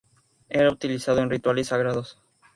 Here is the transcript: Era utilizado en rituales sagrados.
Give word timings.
Era 0.49 0.71
utilizado 0.73 1.19
en 1.21 1.29
rituales 1.29 1.67
sagrados. 1.67 2.17